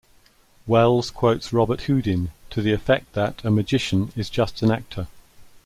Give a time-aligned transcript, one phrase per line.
[0.65, 5.05] Welles quotes Robert-Houdin to the effect that a magician is just an actor.